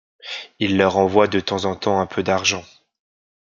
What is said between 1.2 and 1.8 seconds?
de temps en